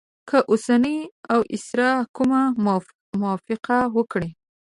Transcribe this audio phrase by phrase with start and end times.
[0.29, 0.97] که اوسنی
[1.35, 2.41] وایسرا کومه
[3.21, 4.29] موافقه وکړي.